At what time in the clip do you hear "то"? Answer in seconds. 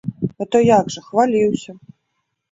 0.53-0.61